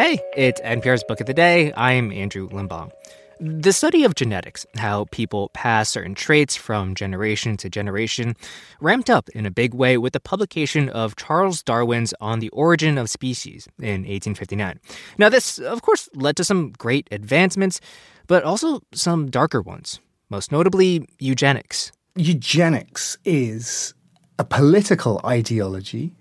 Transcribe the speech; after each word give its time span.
Hey, 0.00 0.18
it's 0.34 0.62
NPR's 0.62 1.04
Book 1.04 1.20
of 1.20 1.26
the 1.26 1.34
Day. 1.34 1.74
I'm 1.76 2.10
Andrew 2.10 2.48
Limbong. 2.48 2.90
The 3.38 3.70
study 3.70 4.04
of 4.04 4.14
genetics, 4.14 4.64
how 4.76 5.04
people 5.10 5.50
pass 5.50 5.90
certain 5.90 6.14
traits 6.14 6.56
from 6.56 6.94
generation 6.94 7.58
to 7.58 7.68
generation, 7.68 8.34
ramped 8.80 9.10
up 9.10 9.28
in 9.34 9.44
a 9.44 9.50
big 9.50 9.74
way 9.74 9.98
with 9.98 10.14
the 10.14 10.18
publication 10.18 10.88
of 10.88 11.16
Charles 11.16 11.62
Darwin's 11.62 12.14
On 12.18 12.38
the 12.38 12.48
Origin 12.48 12.96
of 12.96 13.10
Species 13.10 13.68
in 13.78 14.06
1859. 14.06 14.80
Now, 15.18 15.28
this, 15.28 15.58
of 15.58 15.82
course, 15.82 16.08
led 16.14 16.34
to 16.38 16.44
some 16.44 16.72
great 16.78 17.06
advancements, 17.12 17.78
but 18.26 18.42
also 18.42 18.80
some 18.94 19.30
darker 19.30 19.60
ones, 19.60 20.00
most 20.30 20.50
notably 20.50 21.06
eugenics. 21.18 21.92
Eugenics 22.16 23.18
is 23.26 23.92
a 24.38 24.44
political 24.44 25.20
ideology 25.26 26.14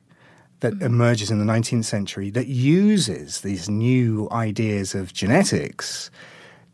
that 0.59 0.81
emerges 0.81 1.31
in 1.31 1.39
the 1.39 1.51
19th 1.51 1.85
century 1.85 2.29
that 2.31 2.47
uses 2.47 3.41
these 3.41 3.69
new 3.69 4.27
ideas 4.31 4.93
of 4.93 5.13
genetics 5.13 6.11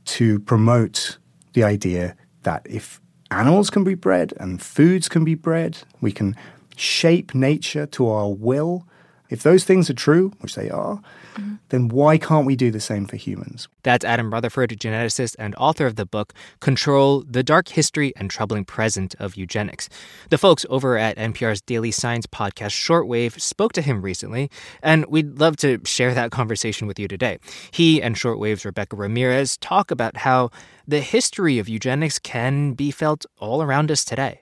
to 0.05 0.39
promote 0.39 1.17
the 1.53 1.63
idea 1.63 2.15
that 2.43 2.65
if 2.69 2.99
animals 3.31 3.69
can 3.69 3.83
be 3.83 3.95
bred 3.95 4.33
and 4.39 4.61
foods 4.61 5.09
can 5.09 5.23
be 5.23 5.35
bred, 5.35 5.77
we 6.01 6.11
can 6.11 6.35
shape 6.75 7.33
nature 7.33 7.85
to 7.85 8.07
our 8.07 8.31
will. 8.31 8.85
If 9.29 9.41
those 9.41 9.63
things 9.63 9.89
are 9.89 9.95
true, 9.95 10.31
which 10.39 10.55
they 10.55 10.69
are, 10.69 11.01
mm-hmm. 11.35 11.55
then 11.69 11.87
why 11.87 12.17
can't 12.17 12.45
we 12.45 12.55
do 12.55 12.69
the 12.69 12.79
same 12.79 13.05
for 13.07 13.15
humans? 13.15 13.67
That's 13.81 14.05
Adam 14.05 14.31
Rutherford, 14.31 14.69
geneticist 14.71 15.35
and 15.39 15.55
author 15.55 15.87
of 15.87 15.95
the 15.95 16.05
book 16.05 16.33
Control 16.59 17.23
The 17.27 17.43
Dark 17.43 17.69
History 17.69 18.13
and 18.15 18.29
Troubling 18.29 18.65
Present 18.65 19.15
of 19.19 19.35
Eugenics. 19.35 19.89
The 20.29 20.37
folks 20.37 20.65
over 20.69 20.97
at 20.97 21.17
NPR's 21.17 21.61
Daily 21.61 21.91
Science 21.91 22.27
podcast 22.27 22.71
Shortwave 22.71 23.39
spoke 23.41 23.73
to 23.73 23.81
him 23.81 24.03
recently, 24.03 24.51
and 24.83 25.05
we'd 25.07 25.39
love 25.39 25.57
to 25.57 25.79
share 25.85 26.13
that 26.13 26.31
conversation 26.31 26.87
with 26.87 26.99
you 26.99 27.07
today. 27.07 27.39
He 27.71 28.01
and 28.01 28.15
Shortwave's 28.15 28.65
Rebecca 28.65 28.95
Ramirez 28.95 29.57
talk 29.57 29.89
about 29.89 30.17
how 30.17 30.51
the 30.87 31.01
history 31.01 31.57
of 31.57 31.67
eugenics 31.67 32.19
can 32.19 32.73
be 32.73 32.91
felt 32.91 33.25
all 33.39 33.63
around 33.63 33.89
us 33.89 34.05
today. 34.05 34.41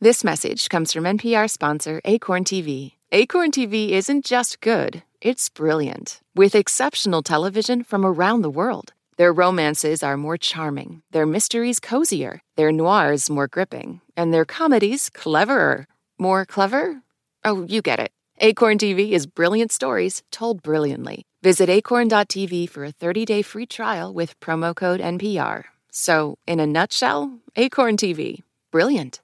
This 0.00 0.24
message 0.24 0.68
comes 0.68 0.92
from 0.92 1.04
NPR 1.04 1.48
sponsor 1.48 2.00
Acorn 2.04 2.44
TV. 2.44 2.94
Acorn 3.14 3.50
TV 3.50 3.90
isn't 3.90 4.24
just 4.24 4.62
good, 4.62 5.02
it's 5.20 5.50
brilliant, 5.50 6.22
with 6.34 6.54
exceptional 6.54 7.22
television 7.22 7.84
from 7.84 8.06
around 8.06 8.40
the 8.40 8.48
world. 8.48 8.94
Their 9.18 9.34
romances 9.34 10.02
are 10.02 10.16
more 10.16 10.38
charming, 10.38 11.02
their 11.10 11.26
mysteries 11.26 11.78
cozier, 11.78 12.40
their 12.56 12.72
noirs 12.72 13.28
more 13.28 13.48
gripping, 13.48 14.00
and 14.16 14.32
their 14.32 14.46
comedies 14.46 15.10
cleverer. 15.10 15.86
More 16.18 16.46
clever? 16.46 17.02
Oh, 17.44 17.64
you 17.64 17.82
get 17.82 18.00
it. 18.00 18.12
Acorn 18.38 18.78
TV 18.78 19.10
is 19.10 19.26
brilliant 19.26 19.72
stories 19.72 20.22
told 20.30 20.62
brilliantly. 20.62 21.26
Visit 21.42 21.68
acorn.tv 21.68 22.70
for 22.70 22.86
a 22.86 22.92
30 22.92 23.26
day 23.26 23.42
free 23.42 23.66
trial 23.66 24.14
with 24.14 24.40
promo 24.40 24.74
code 24.74 25.00
NPR. 25.00 25.64
So, 25.90 26.38
in 26.46 26.60
a 26.60 26.66
nutshell, 26.66 27.40
Acorn 27.56 27.98
TV. 27.98 28.42
Brilliant. 28.70 29.20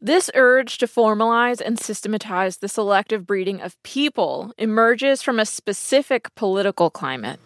This 0.00 0.30
urge 0.36 0.78
to 0.78 0.86
formalize 0.86 1.60
and 1.60 1.76
systematize 1.76 2.58
the 2.58 2.68
selective 2.68 3.26
breeding 3.26 3.60
of 3.60 3.80
people 3.82 4.52
emerges 4.56 5.22
from 5.22 5.40
a 5.40 5.44
specific 5.44 6.32
political 6.36 6.88
climate. 6.88 7.40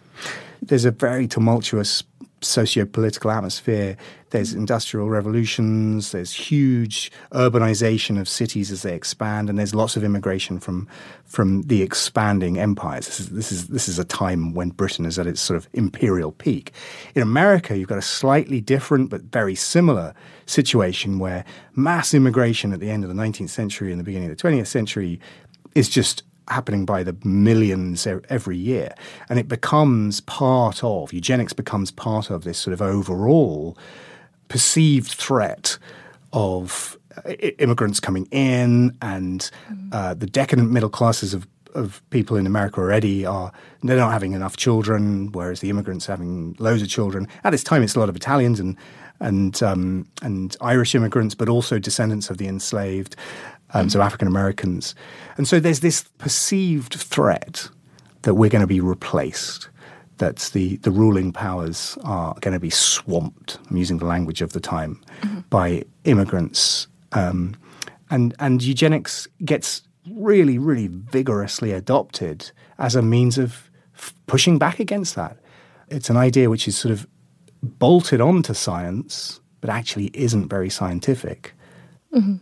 There's 0.61 0.85
a 0.85 0.91
very 0.91 1.27
tumultuous 1.27 2.03
socio-political 2.43 3.31
atmosphere. 3.31 3.97
There's 4.29 4.53
mm. 4.53 4.57
industrial 4.57 5.09
revolutions. 5.09 6.11
There's 6.11 6.33
huge 6.33 7.11
urbanization 7.31 8.19
of 8.19 8.27
cities 8.27 8.71
as 8.71 8.81
they 8.81 8.95
expand, 8.95 9.49
and 9.49 9.57
there's 9.57 9.75
lots 9.75 9.95
of 9.95 10.03
immigration 10.03 10.59
from 10.59 10.87
from 11.25 11.63
the 11.63 11.81
expanding 11.81 12.59
empires. 12.59 13.07
This 13.07 13.19
is 13.19 13.29
this 13.29 13.51
is 13.51 13.67
this 13.67 13.87
is 13.87 13.99
a 13.99 14.05
time 14.05 14.53
when 14.53 14.69
Britain 14.69 15.05
is 15.05 15.17
at 15.19 15.27
its 15.27 15.41
sort 15.41 15.57
of 15.57 15.67
imperial 15.73 16.31
peak. 16.31 16.71
In 17.15 17.21
America, 17.21 17.77
you've 17.77 17.89
got 17.89 17.97
a 17.97 18.01
slightly 18.01 18.61
different 18.61 19.09
but 19.09 19.21
very 19.21 19.55
similar 19.55 20.13
situation 20.45 21.19
where 21.19 21.45
mass 21.75 22.13
immigration 22.13 22.73
at 22.73 22.79
the 22.79 22.89
end 22.89 23.03
of 23.03 23.09
the 23.09 23.15
19th 23.15 23.49
century 23.49 23.91
and 23.91 23.99
the 23.99 24.03
beginning 24.03 24.29
of 24.29 24.37
the 24.37 24.43
20th 24.43 24.67
century 24.67 25.19
is 25.75 25.89
just 25.89 26.23
happening 26.47 26.85
by 26.85 27.03
the 27.03 27.15
millions 27.23 28.05
every 28.29 28.57
year. 28.57 28.93
And 29.29 29.39
it 29.39 29.47
becomes 29.47 30.21
part 30.21 30.83
of, 30.83 31.13
eugenics 31.13 31.53
becomes 31.53 31.91
part 31.91 32.29
of 32.29 32.43
this 32.43 32.57
sort 32.57 32.73
of 32.73 32.81
overall 32.81 33.77
perceived 34.47 35.11
threat 35.11 35.77
of 36.31 36.97
immigrants 37.59 37.99
coming 37.99 38.27
in 38.31 38.95
and 39.01 39.49
uh, 39.91 40.13
the 40.13 40.25
decadent 40.25 40.71
middle 40.71 40.89
classes 40.89 41.33
of 41.33 41.47
of 41.73 42.07
people 42.11 42.37
in 42.37 42.45
America 42.45 42.79
already 42.79 43.25
are 43.25 43.51
they're 43.81 43.97
not 43.97 44.11
having 44.11 44.33
enough 44.33 44.55
children, 44.57 45.31
whereas 45.31 45.59
the 45.59 45.69
immigrants 45.69 46.07
are 46.07 46.13
having 46.13 46.55
loads 46.59 46.81
of 46.81 46.87
children. 46.87 47.27
At 47.43 47.49
this 47.49 47.63
time, 47.63 47.83
it's 47.83 47.95
a 47.95 47.99
lot 47.99 48.09
of 48.09 48.15
Italians 48.15 48.59
and 48.59 48.77
and 49.19 49.61
um, 49.63 50.07
and 50.21 50.55
Irish 50.61 50.95
immigrants, 50.95 51.35
but 51.35 51.49
also 51.49 51.79
descendants 51.79 52.29
of 52.29 52.37
the 52.37 52.47
enslaved 52.47 53.15
um, 53.73 53.89
so 53.89 54.01
African 54.01 54.27
Americans. 54.27 54.95
And 55.37 55.47
so 55.47 55.59
there's 55.59 55.81
this 55.81 56.03
perceived 56.17 56.93
threat 56.93 57.69
that 58.21 58.35
we're 58.35 58.49
going 58.49 58.61
to 58.61 58.67
be 58.67 58.79
replaced, 58.79 59.69
that 60.17 60.37
the, 60.53 60.77
the 60.77 60.91
ruling 60.91 61.33
powers 61.33 61.97
are 62.03 62.35
going 62.41 62.53
to 62.53 62.59
be 62.59 62.69
swamped, 62.69 63.57
I'm 63.69 63.77
using 63.77 63.97
the 63.97 64.05
language 64.05 64.41
of 64.41 64.53
the 64.53 64.59
time, 64.59 65.01
mm-hmm. 65.21 65.41
by 65.49 65.83
immigrants. 66.05 66.87
Um, 67.11 67.55
and, 68.09 68.33
and 68.39 68.61
eugenics 68.63 69.27
gets 69.43 69.81
really, 70.09 70.57
really 70.57 70.87
vigorously 70.87 71.71
adopted 71.71 72.51
as 72.77 72.95
a 72.95 73.01
means 73.01 73.37
of 73.37 73.69
f- 73.95 74.13
pushing 74.27 74.57
back 74.57 74.79
against 74.79 75.15
that. 75.15 75.37
It's 75.89 76.09
an 76.09 76.17
idea 76.17 76.49
which 76.49 76.67
is 76.67 76.77
sort 76.77 76.91
of 76.91 77.07
bolted 77.61 78.21
onto 78.21 78.53
science, 78.53 79.39
but 79.61 79.69
actually 79.69 80.11
isn't 80.13 80.49
very 80.49 80.69
scientific. 80.69 81.53
Mm-hmm. 82.13 82.35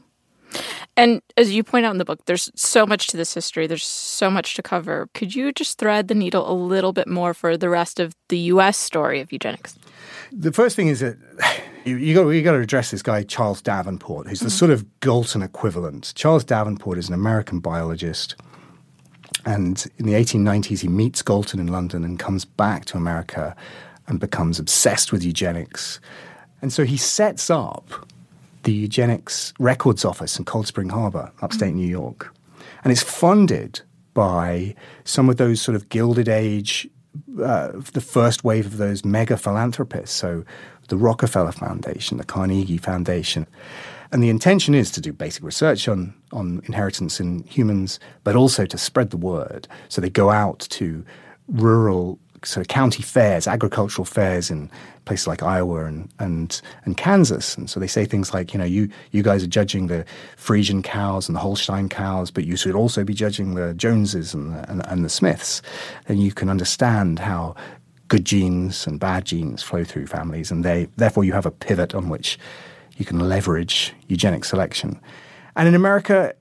And 0.97 1.21
as 1.37 1.53
you 1.53 1.63
point 1.63 1.85
out 1.85 1.91
in 1.91 1.97
the 1.97 2.05
book, 2.05 2.25
there's 2.25 2.51
so 2.55 2.85
much 2.85 3.07
to 3.07 3.17
this 3.17 3.33
history. 3.33 3.65
There's 3.65 3.85
so 3.85 4.29
much 4.29 4.55
to 4.55 4.61
cover. 4.61 5.09
Could 5.13 5.33
you 5.33 5.51
just 5.51 5.77
thread 5.77 6.09
the 6.09 6.15
needle 6.15 6.49
a 6.49 6.53
little 6.53 6.91
bit 6.91 7.07
more 7.07 7.33
for 7.33 7.55
the 7.57 7.69
rest 7.69 7.99
of 7.99 8.13
the 8.29 8.37
U.S. 8.37 8.77
story 8.77 9.21
of 9.21 9.31
eugenics? 9.31 9.77
The 10.31 10.51
first 10.51 10.75
thing 10.75 10.87
is 10.87 10.99
that 10.99 11.17
you, 11.85 11.97
you 11.97 12.13
got 12.13 12.27
you 12.29 12.41
got 12.41 12.51
to 12.53 12.59
address 12.59 12.91
this 12.91 13.01
guy 13.01 13.23
Charles 13.23 13.61
Davenport, 13.61 14.27
who's 14.27 14.39
the 14.39 14.47
mm-hmm. 14.47 14.51
sort 14.51 14.71
of 14.71 14.99
Galton 14.99 15.41
equivalent. 15.41 16.13
Charles 16.15 16.43
Davenport 16.43 16.97
is 16.97 17.07
an 17.07 17.13
American 17.13 17.59
biologist, 17.59 18.35
and 19.45 19.85
in 19.97 20.05
the 20.05 20.13
1890s 20.13 20.81
he 20.81 20.87
meets 20.87 21.21
Galton 21.21 21.59
in 21.59 21.67
London 21.67 22.03
and 22.03 22.19
comes 22.19 22.45
back 22.45 22.85
to 22.85 22.97
America 22.97 23.55
and 24.07 24.19
becomes 24.19 24.59
obsessed 24.59 25.11
with 25.11 25.23
eugenics, 25.23 25.99
and 26.61 26.71
so 26.71 26.83
he 26.83 26.97
sets 26.97 27.49
up 27.49 28.07
the 28.63 28.71
Eugenics 28.71 29.53
Records 29.59 30.05
Office 30.05 30.37
in 30.37 30.45
Cold 30.45 30.67
Spring 30.67 30.89
Harbor, 30.89 31.31
upstate. 31.41 31.73
New 31.73 31.87
York. 31.87 32.33
And 32.83 32.91
it's 32.91 33.03
funded 33.03 33.81
by 34.13 34.75
some 35.03 35.29
of 35.29 35.37
those 35.37 35.61
sort 35.61 35.75
of 35.75 35.89
Gilded 35.89 36.27
Age, 36.27 36.87
uh, 37.41 37.71
the 37.93 38.01
first 38.01 38.43
wave 38.43 38.65
of 38.65 38.77
those 38.77 39.05
mega 39.05 39.37
philanthropists. 39.37 40.15
So 40.15 40.43
the 40.89 40.97
Rockefeller 40.97 41.51
Foundation, 41.51 42.17
the 42.17 42.23
Carnegie 42.23 42.77
Foundation. 42.77 43.47
And 44.11 44.21
the 44.21 44.29
intention 44.29 44.75
is 44.75 44.91
to 44.91 45.01
do 45.01 45.13
basic 45.13 45.43
research 45.43 45.87
on, 45.87 46.13
on 46.33 46.61
inheritance 46.65 47.21
in 47.21 47.43
humans, 47.43 47.99
but 48.23 48.35
also 48.35 48.65
to 48.65 48.77
spread 48.77 49.09
the 49.09 49.17
word. 49.17 49.67
So 49.87 50.01
they 50.01 50.09
go 50.09 50.29
out 50.29 50.59
to 50.71 51.05
rural 51.47 52.19
sort 52.43 52.63
of 52.63 52.67
county 52.67 53.03
fairs, 53.03 53.47
agricultural 53.47 54.05
fairs 54.05 54.49
in 54.49 54.69
places 55.05 55.27
like 55.27 55.43
Iowa 55.43 55.85
and, 55.85 56.09
and, 56.19 56.61
and 56.85 56.97
Kansas. 56.97 57.55
And 57.55 57.69
so 57.69 57.79
they 57.79 57.87
say 57.87 58.05
things 58.05 58.33
like, 58.33 58.53
you 58.53 58.59
know, 58.59 58.65
you, 58.65 58.89
you 59.11 59.23
guys 59.23 59.43
are 59.43 59.47
judging 59.47 59.87
the 59.87 60.05
Frisian 60.37 60.81
cows 60.81 61.27
and 61.27 61.35
the 61.35 61.39
Holstein 61.39 61.89
cows, 61.89 62.31
but 62.31 62.45
you 62.45 62.55
should 62.55 62.75
also 62.75 63.03
be 63.03 63.13
judging 63.13 63.55
the 63.55 63.73
Joneses 63.73 64.33
and 64.33 64.53
the, 64.53 64.69
and, 64.69 64.85
and 64.87 65.05
the 65.05 65.09
Smiths. 65.09 65.61
And 66.07 66.21
you 66.21 66.31
can 66.31 66.49
understand 66.49 67.19
how 67.19 67.55
good 68.07 68.25
genes 68.25 68.85
and 68.87 68.99
bad 68.99 69.25
genes 69.25 69.63
flow 69.63 69.83
through 69.83 70.07
families. 70.07 70.51
And 70.51 70.65
they, 70.65 70.87
therefore, 70.97 71.23
you 71.23 71.33
have 71.33 71.45
a 71.45 71.51
pivot 71.51 71.95
on 71.95 72.09
which 72.09 72.37
you 72.97 73.05
can 73.05 73.19
leverage 73.19 73.93
eugenic 74.07 74.45
selection. 74.45 74.99
And 75.55 75.67
in 75.67 75.75
America, 75.75 76.33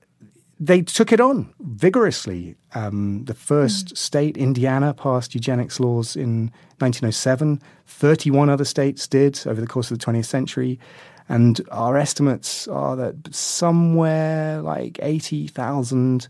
they 0.61 0.83
took 0.83 1.11
it 1.11 1.19
on 1.19 1.51
vigorously. 1.59 2.55
Um, 2.75 3.25
the 3.25 3.33
first 3.33 3.87
mm. 3.87 3.97
state, 3.97 4.37
Indiana, 4.37 4.93
passed 4.93 5.33
eugenics 5.33 5.79
laws 5.79 6.15
in 6.15 6.51
1907. 6.77 7.59
31 7.87 8.47
other 8.47 8.63
states 8.63 9.07
did 9.07 9.41
over 9.47 9.59
the 9.59 9.65
course 9.65 9.89
of 9.89 9.97
the 9.97 10.05
20th 10.05 10.25
century. 10.25 10.79
And 11.27 11.61
our 11.71 11.97
estimates 11.97 12.67
are 12.67 12.95
that 12.95 13.33
somewhere 13.33 14.61
like 14.61 14.99
80,000 15.01 16.27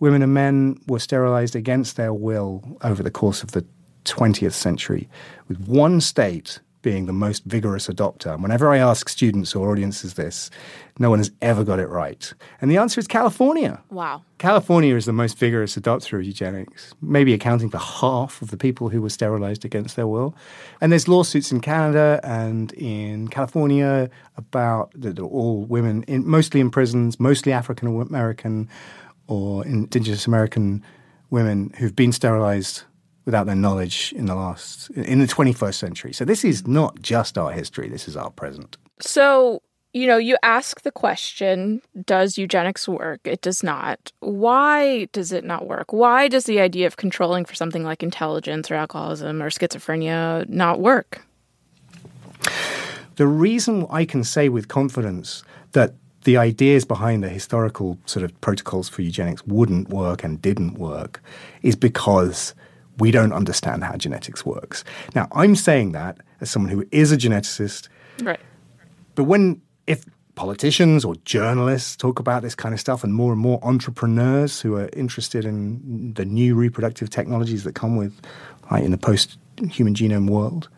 women 0.00 0.22
and 0.22 0.34
men 0.34 0.80
were 0.88 0.98
sterilized 0.98 1.54
against 1.54 1.96
their 1.96 2.12
will 2.12 2.64
over 2.82 3.04
the 3.04 3.10
course 3.10 3.44
of 3.44 3.52
the 3.52 3.64
20th 4.04 4.52
century, 4.54 5.08
with 5.46 5.60
one 5.68 6.00
state 6.00 6.58
being 6.82 7.06
the 7.06 7.12
most 7.12 7.44
vigorous 7.44 7.88
adopter. 7.88 8.32
And 8.32 8.42
whenever 8.42 8.70
I 8.70 8.78
ask 8.78 9.08
students 9.08 9.54
or 9.54 9.70
audiences 9.70 10.14
this, 10.14 10.50
no 10.98 11.10
one 11.10 11.18
has 11.18 11.30
ever 11.42 11.64
got 11.64 11.78
it 11.78 11.88
right. 11.88 12.32
And 12.60 12.70
the 12.70 12.76
answer 12.76 12.98
is 12.98 13.06
California. 13.06 13.82
Wow. 13.90 14.22
California 14.38 14.94
is 14.96 15.04
the 15.04 15.12
most 15.12 15.38
vigorous 15.38 15.76
adopter 15.76 16.18
of 16.18 16.24
eugenics, 16.24 16.94
maybe 17.00 17.34
accounting 17.34 17.70
for 17.70 17.78
half 17.78 18.40
of 18.42 18.50
the 18.50 18.56
people 18.56 18.88
who 18.88 19.02
were 19.02 19.10
sterilized 19.10 19.64
against 19.64 19.96
their 19.96 20.06
will. 20.06 20.34
And 20.80 20.92
there's 20.92 21.08
lawsuits 21.08 21.52
in 21.52 21.60
Canada 21.60 22.20
and 22.22 22.72
in 22.72 23.28
California 23.28 24.10
about 24.36 24.92
that 24.94 25.18
are 25.18 25.24
all 25.24 25.64
women, 25.64 26.02
in, 26.04 26.26
mostly 26.26 26.60
in 26.60 26.70
prisons, 26.70 27.20
mostly 27.20 27.52
African 27.52 27.88
American 27.88 28.68
or 29.26 29.64
Indigenous 29.64 30.26
American 30.26 30.82
women 31.30 31.72
who've 31.78 31.94
been 31.94 32.12
sterilized 32.12 32.82
without 33.30 33.46
their 33.46 33.54
knowledge 33.54 34.12
in 34.16 34.26
the 34.26 34.34
last 34.34 34.90
in 34.90 35.20
the 35.20 35.26
21st 35.26 35.74
century. 35.74 36.12
So 36.12 36.24
this 36.24 36.44
is 36.44 36.66
not 36.66 37.00
just 37.00 37.38
our 37.38 37.52
history, 37.52 37.88
this 37.88 38.08
is 38.08 38.16
our 38.16 38.30
present. 38.30 38.76
So, 38.98 39.62
you 39.92 40.08
know, 40.08 40.18
you 40.18 40.36
ask 40.42 40.82
the 40.82 40.90
question, 40.90 41.80
does 42.04 42.36
eugenics 42.36 42.88
work? 42.88 43.20
It 43.24 43.40
does 43.40 43.62
not. 43.62 44.10
Why 44.18 45.04
does 45.12 45.30
it 45.30 45.44
not 45.44 45.68
work? 45.68 45.92
Why 45.92 46.26
does 46.26 46.44
the 46.44 46.58
idea 46.58 46.88
of 46.88 46.96
controlling 46.96 47.44
for 47.44 47.54
something 47.54 47.84
like 47.84 48.02
intelligence 48.02 48.68
or 48.68 48.74
alcoholism 48.74 49.40
or 49.40 49.48
schizophrenia 49.48 50.48
not 50.48 50.80
work? 50.80 51.22
The 53.14 53.28
reason 53.28 53.86
I 53.90 54.04
can 54.06 54.24
say 54.24 54.48
with 54.48 54.66
confidence 54.66 55.44
that 55.70 55.94
the 56.24 56.36
ideas 56.36 56.84
behind 56.84 57.22
the 57.22 57.28
historical 57.28 57.96
sort 58.06 58.24
of 58.24 58.40
protocols 58.40 58.88
for 58.88 59.02
eugenics 59.02 59.46
wouldn't 59.46 59.88
work 59.88 60.24
and 60.24 60.42
didn't 60.42 60.74
work 60.74 61.22
is 61.62 61.76
because 61.76 62.54
we 62.98 63.10
don't 63.10 63.32
understand 63.32 63.84
how 63.84 63.96
genetics 63.96 64.44
works. 64.44 64.84
Now, 65.14 65.28
I'm 65.32 65.56
saying 65.56 65.92
that 65.92 66.18
as 66.40 66.50
someone 66.50 66.70
who 66.70 66.86
is 66.90 67.12
a 67.12 67.16
geneticist. 67.16 67.88
Right. 68.20 68.40
But 69.14 69.24
when, 69.24 69.62
if 69.86 70.04
politicians 70.34 71.04
or 71.04 71.14
journalists 71.24 71.96
talk 71.96 72.18
about 72.18 72.42
this 72.42 72.54
kind 72.54 72.72
of 72.72 72.80
stuff, 72.80 73.04
and 73.04 73.14
more 73.14 73.32
and 73.32 73.40
more 73.40 73.58
entrepreneurs 73.62 74.60
who 74.60 74.76
are 74.76 74.88
interested 74.92 75.44
in 75.44 76.14
the 76.14 76.24
new 76.24 76.54
reproductive 76.54 77.10
technologies 77.10 77.64
that 77.64 77.74
come 77.74 77.96
with, 77.96 78.18
like 78.70 78.84
in 78.84 78.90
the 78.90 78.98
post 78.98 79.38
human 79.70 79.94
genome 79.94 80.30
world, 80.30 80.68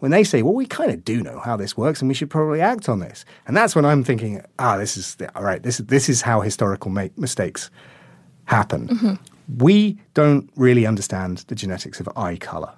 when 0.00 0.10
they 0.10 0.24
say, 0.24 0.42
well, 0.42 0.52
we 0.52 0.66
kind 0.66 0.90
of 0.90 1.04
do 1.04 1.22
know 1.22 1.38
how 1.38 1.56
this 1.56 1.76
works 1.76 2.02
and 2.02 2.08
we 2.08 2.14
should 2.14 2.28
probably 2.28 2.60
act 2.60 2.88
on 2.88 2.98
this. 2.98 3.24
And 3.46 3.56
that's 3.56 3.74
when 3.74 3.84
I'm 3.86 4.04
thinking, 4.04 4.42
ah, 4.58 4.76
this 4.76 4.96
is, 4.96 5.16
all 5.34 5.42
right, 5.42 5.62
this, 5.62 5.78
this 5.78 6.08
is 6.08 6.22
how 6.22 6.42
historical 6.42 6.90
make 6.90 7.16
mistakes 7.16 7.70
happen. 8.46 8.88
Mm-hmm. 8.88 9.14
We 9.58 10.00
don't 10.14 10.50
really 10.56 10.86
understand 10.86 11.38
the 11.48 11.54
genetics 11.54 12.00
of 12.00 12.08
eye 12.16 12.36
color. 12.36 12.72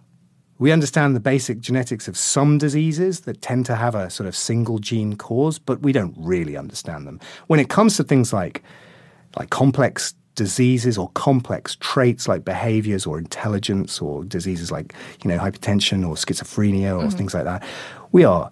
We 0.59 0.73
understand 0.73 1.15
the 1.15 1.21
basic 1.21 1.61
genetics 1.61 2.09
of 2.09 2.17
some 2.17 2.59
diseases 2.59 3.21
that 3.21 3.41
tend 3.41 3.65
to 3.67 3.77
have 3.77 3.95
a 3.95 4.11
sort 4.11 4.27
of 4.27 4.35
single 4.35 4.81
gene 4.81 5.15
cause, 5.17 5.59
but 5.59 5.81
we 5.83 5.93
don't 5.93 6.15
really 6.19 6.57
understand 6.57 7.07
them. 7.07 7.21
When 7.47 7.61
it 7.61 7.69
comes 7.69 7.97
to 7.97 8.05
things 8.05 8.33
like, 8.33 8.63
like 9.37 9.51
complex 9.51 10.15
diseases 10.35 10.99
or 10.99 11.11
complex 11.11 11.77
traits 11.77 12.27
like 12.27 12.45
behaviors 12.45 13.07
or 13.07 13.19
intelligence 13.19 14.01
or 14.01 14.25
diseases 14.25 14.73
like, 14.73 14.95
you 15.23 15.29
know, 15.29 15.39
hypertension 15.39 16.07
or 16.07 16.17
schizophrenia 16.17 16.97
or 16.97 17.07
mm-hmm. 17.07 17.17
things 17.17 17.35
like 17.35 17.45
that, 17.45 17.63
we 18.11 18.25
are 18.25 18.51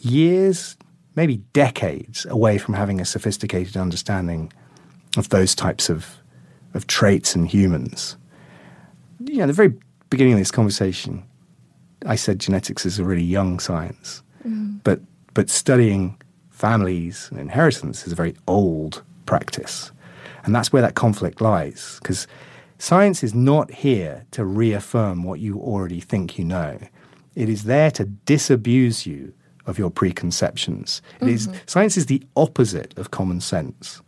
years, 0.00 0.76
maybe 1.14 1.36
decades 1.52 2.26
away 2.26 2.58
from 2.58 2.74
having 2.74 3.00
a 3.00 3.04
sophisticated 3.04 3.76
understanding 3.76 4.52
of 5.16 5.28
those 5.28 5.54
types 5.54 5.88
of 5.88 6.06
of 6.74 6.86
traits 6.86 7.34
in 7.36 7.46
humans. 7.46 8.16
You 9.20 9.38
know, 9.38 9.46
the 9.46 9.52
very 9.52 9.72
beginning 10.10 10.34
of 10.34 10.38
this 10.40 10.50
conversation, 10.50 11.22
I 12.04 12.16
said 12.16 12.40
genetics 12.40 12.84
is 12.84 12.98
a 12.98 13.04
really 13.04 13.22
young 13.22 13.60
science, 13.60 14.22
mm. 14.46 14.80
but 14.84 15.00
but 15.32 15.48
studying 15.48 16.20
families 16.50 17.28
and 17.30 17.40
inheritance 17.40 18.06
is 18.06 18.12
a 18.12 18.16
very 18.16 18.34
old 18.46 19.02
practice, 19.26 19.92
and 20.44 20.54
that's 20.54 20.72
where 20.72 20.82
that 20.82 20.94
conflict 20.94 21.40
lies. 21.40 21.98
Because 22.02 22.26
science 22.78 23.22
is 23.22 23.34
not 23.34 23.70
here 23.70 24.26
to 24.32 24.44
reaffirm 24.44 25.22
what 25.22 25.40
you 25.40 25.58
already 25.60 26.00
think 26.00 26.38
you 26.38 26.44
know; 26.44 26.78
it 27.34 27.48
is 27.48 27.64
there 27.64 27.90
to 27.92 28.04
disabuse 28.04 29.06
you 29.06 29.32
of 29.66 29.78
your 29.78 29.90
preconceptions. 29.90 31.00
It 31.20 31.24
mm-hmm. 31.24 31.34
is, 31.34 31.48
science 31.66 31.96
is 31.96 32.06
the 32.06 32.22
opposite 32.36 32.98
of 32.98 33.10
common 33.10 33.40
sense 33.40 34.02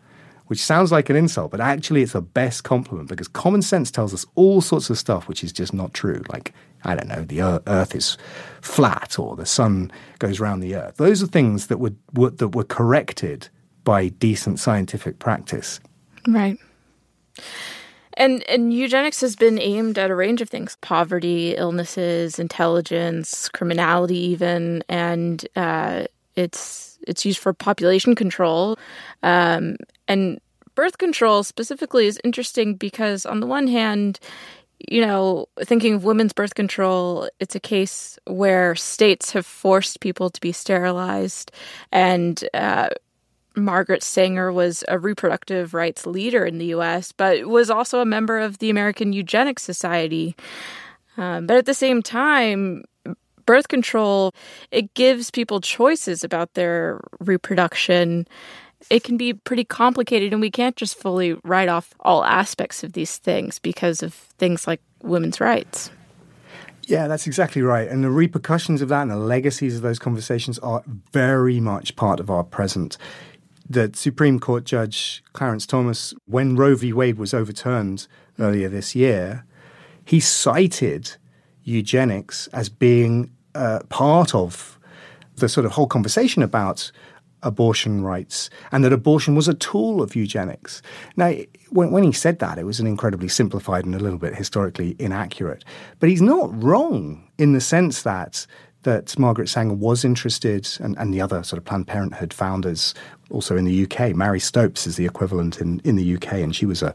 which 0.46 0.64
sounds 0.64 0.92
like 0.92 1.10
an 1.10 1.16
insult, 1.16 1.50
but 1.50 1.60
actually 1.60 2.02
it's 2.02 2.12
the 2.12 2.22
best 2.22 2.64
compliment 2.64 3.08
because 3.08 3.28
common 3.28 3.62
sense 3.62 3.90
tells 3.90 4.14
us 4.14 4.24
all 4.34 4.60
sorts 4.60 4.90
of 4.90 4.98
stuff 4.98 5.28
which 5.28 5.42
is 5.42 5.52
just 5.52 5.74
not 5.74 5.92
true. 5.92 6.22
Like, 6.28 6.52
I 6.84 6.94
don't 6.94 7.08
know, 7.08 7.22
the 7.22 7.60
earth 7.66 7.94
is 7.94 8.16
flat 8.60 9.18
or 9.18 9.36
the 9.36 9.46
sun 9.46 9.90
goes 10.18 10.40
around 10.40 10.60
the 10.60 10.76
earth. 10.76 10.96
Those 10.96 11.22
are 11.22 11.26
things 11.26 11.66
that 11.66 11.78
were, 11.78 11.94
were 12.14 12.30
that 12.30 12.54
were 12.54 12.64
corrected 12.64 13.48
by 13.84 14.08
decent 14.08 14.58
scientific 14.58 15.18
practice. 15.18 15.80
Right. 16.26 16.58
And 18.18 18.42
and 18.48 18.72
eugenics 18.72 19.20
has 19.20 19.36
been 19.36 19.58
aimed 19.58 19.98
at 19.98 20.10
a 20.10 20.14
range 20.14 20.40
of 20.40 20.48
things: 20.48 20.76
poverty, 20.80 21.54
illnesses, 21.54 22.38
intelligence, 22.38 23.48
criminality, 23.50 24.16
even, 24.16 24.82
and 24.88 25.46
uh, 25.54 26.06
it's 26.34 26.95
it's 27.06 27.24
used 27.24 27.38
for 27.38 27.52
population 27.52 28.14
control. 28.14 28.78
Um, 29.22 29.76
and 30.08 30.40
birth 30.74 30.98
control 30.98 31.42
specifically 31.42 32.06
is 32.06 32.20
interesting 32.24 32.74
because, 32.74 33.26
on 33.26 33.40
the 33.40 33.46
one 33.46 33.66
hand, 33.66 34.20
you 34.78 35.00
know, 35.00 35.46
thinking 35.64 35.94
of 35.94 36.04
women's 36.04 36.32
birth 36.32 36.54
control, 36.54 37.28
it's 37.40 37.54
a 37.54 37.60
case 37.60 38.18
where 38.26 38.74
states 38.74 39.30
have 39.32 39.46
forced 39.46 40.00
people 40.00 40.30
to 40.30 40.40
be 40.40 40.52
sterilized. 40.52 41.50
And 41.92 42.42
uh, 42.52 42.90
Margaret 43.56 44.02
Sanger 44.02 44.52
was 44.52 44.84
a 44.88 44.98
reproductive 44.98 45.72
rights 45.72 46.06
leader 46.06 46.44
in 46.44 46.58
the 46.58 46.66
US, 46.66 47.10
but 47.12 47.46
was 47.46 47.70
also 47.70 48.00
a 48.00 48.04
member 48.04 48.38
of 48.38 48.58
the 48.58 48.70
American 48.70 49.12
Eugenics 49.12 49.62
Society. 49.62 50.36
Um, 51.16 51.46
but 51.46 51.56
at 51.56 51.64
the 51.64 51.74
same 51.74 52.02
time, 52.02 52.84
birth 53.46 53.68
control 53.68 54.34
it 54.70 54.92
gives 54.94 55.30
people 55.30 55.60
choices 55.60 56.22
about 56.22 56.52
their 56.54 57.00
reproduction 57.20 58.26
it 58.90 59.04
can 59.04 59.16
be 59.16 59.32
pretty 59.32 59.64
complicated 59.64 60.32
and 60.32 60.40
we 60.40 60.50
can't 60.50 60.76
just 60.76 60.96
fully 60.96 61.34
write 61.44 61.68
off 61.68 61.94
all 62.00 62.24
aspects 62.24 62.84
of 62.84 62.92
these 62.92 63.18
things 63.18 63.58
because 63.58 64.02
of 64.02 64.14
things 64.14 64.66
like 64.66 64.80
women's 65.02 65.40
rights. 65.40 65.90
Yeah, 66.86 67.08
that's 67.08 67.26
exactly 67.26 67.62
right. 67.62 67.88
And 67.88 68.04
the 68.04 68.10
repercussions 68.10 68.80
of 68.80 68.88
that 68.90 69.02
and 69.02 69.10
the 69.10 69.16
legacies 69.16 69.76
of 69.76 69.82
those 69.82 69.98
conversations 69.98 70.58
are 70.60 70.84
very 71.12 71.58
much 71.58 71.96
part 71.96 72.20
of 72.20 72.30
our 72.30 72.44
present. 72.44 72.96
The 73.68 73.90
Supreme 73.92 74.38
Court 74.38 74.64
Judge 74.64 75.24
Clarence 75.32 75.66
Thomas, 75.66 76.14
when 76.26 76.54
Roe 76.54 76.76
v. 76.76 76.92
Wade 76.92 77.18
was 77.18 77.34
overturned 77.34 78.06
earlier 78.38 78.68
this 78.68 78.94
year, 78.94 79.44
he 80.04 80.20
cited 80.20 81.16
eugenics 81.64 82.46
as 82.48 82.68
being 82.68 83.32
uh, 83.56 83.80
part 83.88 84.34
of 84.34 84.78
the 85.36 85.48
sort 85.48 85.66
of 85.66 85.72
whole 85.72 85.86
conversation 85.86 86.42
about 86.42 86.90
abortion 87.42 88.02
rights 88.02 88.50
and 88.72 88.82
that 88.84 88.92
abortion 88.92 89.34
was 89.34 89.46
a 89.46 89.54
tool 89.54 90.02
of 90.02 90.16
eugenics. 90.16 90.82
Now, 91.16 91.32
when, 91.70 91.90
when, 91.90 92.02
he 92.02 92.12
said 92.12 92.38
that, 92.40 92.58
it 92.58 92.64
was 92.64 92.80
an 92.80 92.86
incredibly 92.86 93.28
simplified 93.28 93.84
and 93.84 93.94
a 93.94 93.98
little 93.98 94.18
bit 94.18 94.34
historically 94.34 94.96
inaccurate. 94.98 95.64
But 96.00 96.08
he's 96.08 96.22
not 96.22 96.62
wrong 96.62 97.28
in 97.38 97.52
the 97.52 97.60
sense 97.60 98.02
that 98.02 98.46
that 98.82 99.18
Margaret 99.18 99.48
Sanger 99.48 99.74
was 99.74 100.04
interested, 100.04 100.68
and, 100.78 100.96
and 100.96 101.12
the 101.12 101.20
other 101.20 101.42
sort 101.42 101.58
of 101.58 101.64
Planned 101.64 101.88
Parenthood 101.88 102.32
founders 102.32 102.94
also 103.30 103.56
in 103.56 103.64
the 103.64 103.82
UK. 103.84 104.14
Marie 104.14 104.38
Stopes 104.38 104.86
is 104.86 104.94
the 104.94 105.04
equivalent 105.04 105.60
in, 105.60 105.80
in 105.80 105.96
the 105.96 106.14
UK, 106.14 106.34
and 106.34 106.54
she 106.54 106.66
was 106.66 106.82
a 106.82 106.94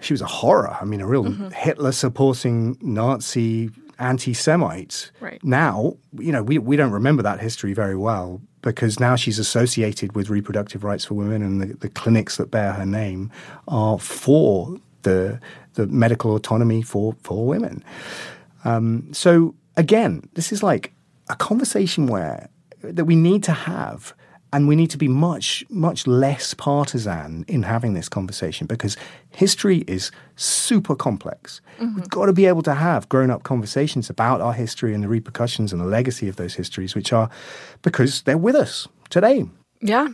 she 0.00 0.12
was 0.12 0.20
a 0.20 0.26
horror. 0.26 0.76
I 0.80 0.84
mean, 0.84 1.00
a 1.00 1.06
real 1.08 1.24
mm-hmm. 1.24 1.50
Hitler 1.50 1.90
supporting 1.90 2.78
Nazi 2.80 3.70
anti 3.98 4.34
Semite. 4.34 5.10
Right. 5.20 5.42
Now, 5.44 5.96
you 6.18 6.32
know, 6.32 6.42
we, 6.42 6.58
we 6.58 6.76
don't 6.76 6.92
remember 6.92 7.22
that 7.22 7.40
history 7.40 7.72
very 7.72 7.96
well 7.96 8.40
because 8.62 8.98
now 8.98 9.16
she's 9.16 9.38
associated 9.38 10.14
with 10.14 10.30
reproductive 10.30 10.84
rights 10.84 11.04
for 11.04 11.14
women 11.14 11.42
and 11.42 11.60
the, 11.60 11.66
the 11.74 11.88
clinics 11.88 12.36
that 12.36 12.50
bear 12.50 12.72
her 12.72 12.86
name 12.86 13.30
are 13.68 13.98
for 13.98 14.76
the, 15.02 15.40
the 15.74 15.86
medical 15.86 16.34
autonomy 16.34 16.82
for, 16.82 17.14
for 17.22 17.46
women. 17.46 17.84
Um, 18.64 19.12
so 19.12 19.54
again, 19.76 20.28
this 20.34 20.52
is 20.52 20.62
like 20.62 20.92
a 21.30 21.36
conversation 21.36 22.06
where 22.06 22.48
that 22.82 23.04
we 23.04 23.16
need 23.16 23.42
to 23.44 23.52
have 23.52 24.14
and 24.52 24.66
we 24.66 24.76
need 24.76 24.90
to 24.90 24.98
be 24.98 25.08
much, 25.08 25.64
much 25.68 26.06
less 26.06 26.54
partisan 26.54 27.44
in 27.48 27.62
having 27.62 27.94
this 27.94 28.08
conversation 28.08 28.66
because 28.66 28.96
history 29.30 29.84
is 29.86 30.10
super 30.36 30.94
complex. 30.96 31.60
Mm-hmm. 31.78 31.96
We've 31.96 32.08
got 32.08 32.26
to 32.26 32.32
be 32.32 32.46
able 32.46 32.62
to 32.62 32.74
have 32.74 33.08
grown 33.08 33.30
up 33.30 33.42
conversations 33.42 34.08
about 34.08 34.40
our 34.40 34.54
history 34.54 34.94
and 34.94 35.02
the 35.02 35.08
repercussions 35.08 35.72
and 35.72 35.80
the 35.80 35.86
legacy 35.86 36.28
of 36.28 36.36
those 36.36 36.54
histories, 36.54 36.94
which 36.94 37.12
are 37.12 37.28
because 37.82 38.22
they're 38.22 38.38
with 38.38 38.54
us 38.54 38.88
today. 39.10 39.44
Yeah. 39.80 40.08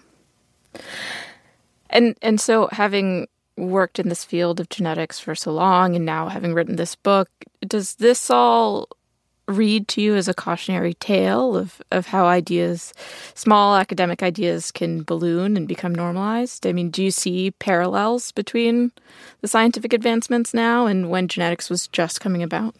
And 1.90 2.16
and 2.20 2.40
so 2.40 2.68
having 2.72 3.28
worked 3.56 4.00
in 4.00 4.08
this 4.08 4.24
field 4.24 4.58
of 4.58 4.68
genetics 4.68 5.20
for 5.20 5.36
so 5.36 5.52
long 5.52 5.94
and 5.94 6.04
now 6.04 6.28
having 6.28 6.54
written 6.54 6.74
this 6.74 6.96
book, 6.96 7.28
does 7.60 7.94
this 7.96 8.30
all 8.30 8.88
read 9.46 9.88
to 9.88 10.00
you 10.00 10.14
as 10.14 10.28
a 10.28 10.34
cautionary 10.34 10.94
tale 10.94 11.56
of, 11.56 11.82
of 11.90 12.06
how 12.06 12.26
ideas, 12.26 12.94
small 13.34 13.76
academic 13.76 14.22
ideas, 14.22 14.70
can 14.70 15.02
balloon 15.02 15.56
and 15.56 15.68
become 15.68 15.94
normalized? 15.94 16.66
I 16.66 16.72
mean, 16.72 16.90
do 16.90 17.02
you 17.02 17.10
see 17.10 17.50
parallels 17.52 18.32
between 18.32 18.92
the 19.40 19.48
scientific 19.48 19.92
advancements 19.92 20.54
now 20.54 20.86
and 20.86 21.10
when 21.10 21.28
genetics 21.28 21.68
was 21.68 21.88
just 21.88 22.20
coming 22.20 22.42
about? 22.42 22.74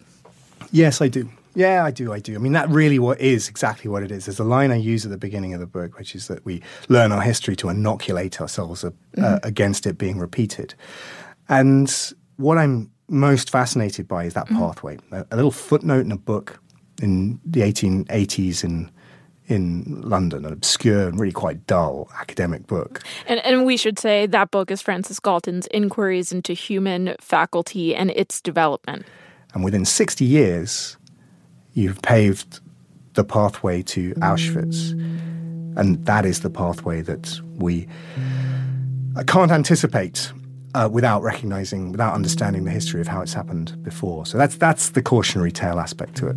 Yes, 0.71 1.01
I 1.01 1.09
do. 1.09 1.29
Yeah, 1.55 1.85
I 1.85 1.93
do. 1.93 2.13
I 2.13 2.19
do. 2.19 2.35
I 2.35 2.39
mean, 2.39 2.53
that 2.53 2.69
really 2.69 2.99
what 2.99 3.21
is 3.21 3.49
exactly 3.49 3.89
what 3.89 4.03
it 4.03 4.11
is. 4.11 4.27
There's 4.27 4.41
a 4.41 4.45
line 4.45 4.73
I 4.73 4.77
use 4.77 5.05
at 5.05 5.13
the 5.13 5.19
beginning 5.19 5.55
of 5.55 5.61
the 5.61 5.67
book, 5.67 5.99
which 5.99 6.15
is 6.17 6.27
that 6.27 6.45
we 6.45 6.63
learn 6.89 7.13
our 7.13 7.23
history 7.23 7.55
to 7.57 7.69
inoculate 7.69 8.41
ourselves 8.41 8.83
uh, 8.83 8.91
mm-hmm. 9.17 9.47
against 9.47 9.87
it 9.87 9.97
being 9.97 10.19
repeated. 10.19 10.75
And 11.49 11.95
what 12.37 12.59
I'm 12.59 12.91
most 13.09 13.51
fascinated 13.51 14.09
by 14.09 14.25
is 14.25 14.35
that 14.35 14.47
mm-hmm. 14.47 14.59
pathway. 14.59 14.99
A, 15.13 15.27
a, 15.31 15.37
little 15.37 15.51
footnote 15.51 16.05
in 16.05 16.13
a 16.13 16.17
book 16.17 16.61
in 17.03 17.41
the 17.45 17.61
1880s 17.61 18.65
in 18.65 18.91
in 19.47 20.01
London, 20.01 20.47
an 20.47 20.53
obscure 20.55 21.07
and 21.07 21.21
really 21.21 21.33
quite 21.33 21.67
dull 21.67 22.09
academic 22.19 22.67
book. 22.67 23.03
And, 23.27 23.45
and 23.45 23.67
we 23.67 23.77
should 23.77 23.99
say 23.99 24.25
that 24.27 24.51
book 24.51 24.71
is 24.71 24.81
Francis 24.81 25.21
Galton's 25.21 25.67
Inquiries 25.67 26.33
into 26.33 26.55
Human 26.55 27.15
Faculty 27.21 27.95
and 27.95 28.11
Its 28.13 28.41
Development. 28.41 29.05
And 29.53 29.63
within 29.63 29.85
60 29.85 30.25
years, 30.25 30.97
you've 31.75 32.01
paved 32.01 32.61
the 33.13 33.25
pathway 33.25 33.83
to 33.83 34.15
Auschwitz. 34.15 34.93
And 35.77 36.05
that 36.07 36.25
is 36.25 36.41
the 36.41 36.51
pathway 36.51 37.03
that 37.03 37.39
we 37.57 37.87
I 39.17 39.23
can't 39.23 39.53
anticipate 39.53 40.33
uh, 40.75 40.89
without 40.91 41.23
recognizing, 41.23 41.93
without 41.93 42.15
understanding 42.15 42.65
the 42.65 42.71
history 42.71 43.01
of 43.01 43.09
how 43.09 43.23
it's 43.23 43.33
happened 43.33 43.83
before. 43.83 44.27
So 44.27 44.39
that's 44.39 44.57
that's 44.57 44.91
the 44.91 45.03
cautionary 45.03 45.53
tale 45.53 45.79
aspect 45.79 46.17
to 46.17 46.29
it. 46.29 46.37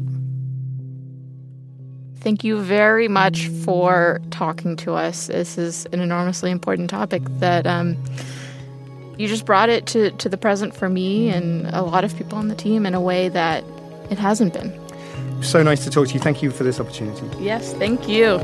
Thank 2.19 2.43
you 2.43 2.59
very 2.61 3.07
much 3.07 3.47
for 3.47 4.19
talking 4.31 4.75
to 4.77 4.93
us. 4.93 5.27
This 5.27 5.57
is 5.57 5.85
an 5.93 5.99
enormously 5.99 6.51
important 6.51 6.89
topic 6.89 7.21
that 7.39 7.65
um, 7.65 7.95
you 9.17 9.27
just 9.27 9.45
brought 9.45 9.69
it 9.69 9.85
to, 9.87 10.11
to 10.11 10.27
the 10.27 10.37
present 10.37 10.75
for 10.75 10.89
me 10.89 11.29
and 11.29 11.67
a 11.67 11.83
lot 11.83 12.03
of 12.03 12.15
people 12.17 12.37
on 12.37 12.47
the 12.49 12.55
team 12.55 12.85
in 12.85 12.93
a 12.93 13.01
way 13.01 13.29
that 13.29 13.63
it 14.09 14.17
hasn't 14.17 14.53
been. 14.53 14.73
So 15.41 15.61
nice 15.63 15.83
to 15.85 15.89
talk 15.89 16.07
to 16.09 16.13
you. 16.15 16.19
Thank 16.19 16.41
you 16.41 16.51
for 16.51 16.63
this 16.63 16.79
opportunity. 16.79 17.25
Yes, 17.39 17.73
thank 17.73 18.07
you. 18.07 18.39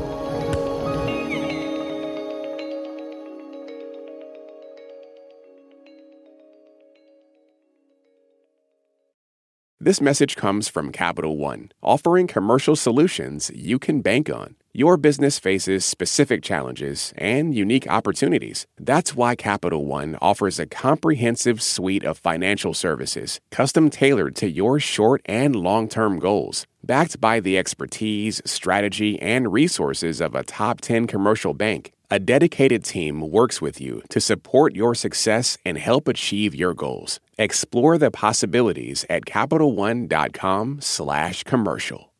This 9.84 10.00
message 10.00 10.34
comes 10.34 10.66
from 10.66 10.92
Capital 10.92 11.36
One, 11.36 11.70
offering 11.82 12.26
commercial 12.26 12.74
solutions 12.74 13.50
you 13.54 13.78
can 13.78 14.00
bank 14.00 14.30
on. 14.30 14.56
Your 14.72 14.96
business 14.96 15.38
faces 15.38 15.84
specific 15.84 16.42
challenges 16.42 17.12
and 17.18 17.54
unique 17.54 17.86
opportunities. 17.86 18.66
That's 18.78 19.14
why 19.14 19.36
Capital 19.36 19.84
One 19.84 20.16
offers 20.22 20.58
a 20.58 20.64
comprehensive 20.64 21.62
suite 21.62 22.02
of 22.02 22.16
financial 22.16 22.72
services, 22.72 23.42
custom 23.50 23.90
tailored 23.90 24.36
to 24.36 24.48
your 24.48 24.80
short 24.80 25.20
and 25.26 25.54
long 25.54 25.90
term 25.90 26.18
goals. 26.18 26.66
Backed 26.82 27.20
by 27.20 27.40
the 27.40 27.58
expertise, 27.58 28.40
strategy, 28.46 29.20
and 29.20 29.52
resources 29.52 30.22
of 30.22 30.34
a 30.34 30.44
top 30.44 30.80
10 30.80 31.06
commercial 31.06 31.52
bank, 31.52 31.92
a 32.10 32.18
dedicated 32.18 32.84
team 32.84 33.20
works 33.20 33.62
with 33.62 33.80
you 33.80 34.02
to 34.10 34.20
support 34.20 34.74
your 34.74 34.94
success 34.94 35.56
and 35.64 35.78
help 35.78 36.08
achieve 36.08 36.54
your 36.54 36.74
goals. 36.74 37.20
Explore 37.38 37.96
the 37.98 38.10
possibilities 38.10 39.06
at 39.08 39.24
CapitalOne.com/commercial. 39.24 42.12